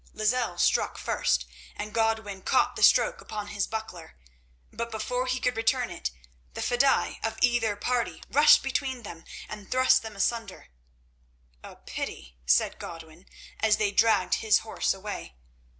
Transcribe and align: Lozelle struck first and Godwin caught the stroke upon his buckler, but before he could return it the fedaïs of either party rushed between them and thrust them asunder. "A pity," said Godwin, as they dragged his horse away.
Lozelle 0.15 0.57
struck 0.57 0.97
first 0.97 1.45
and 1.75 1.93
Godwin 1.93 2.41
caught 2.41 2.75
the 2.75 2.81
stroke 2.81 3.21
upon 3.21 3.49
his 3.49 3.67
buckler, 3.67 4.15
but 4.73 4.89
before 4.89 5.27
he 5.27 5.39
could 5.39 5.55
return 5.55 5.91
it 5.91 6.09
the 6.55 6.61
fedaïs 6.61 7.23
of 7.23 7.37
either 7.39 7.75
party 7.75 8.23
rushed 8.27 8.63
between 8.63 9.03
them 9.03 9.23
and 9.47 9.69
thrust 9.69 10.01
them 10.01 10.15
asunder. 10.15 10.69
"A 11.61 11.75
pity," 11.75 12.35
said 12.47 12.79
Godwin, 12.79 13.27
as 13.59 13.77
they 13.77 13.91
dragged 13.91 14.33
his 14.41 14.61
horse 14.65 14.91
away. 14.95 15.35